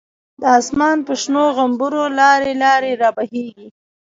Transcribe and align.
د 0.41 0.43
آسمان 0.59 0.97
په 1.07 1.13
شنو 1.21 1.43
غومبرو، 1.55 2.03
لاری 2.19 2.53
لاری 2.63 2.93
را 3.01 3.09
بهیږی 3.17 3.67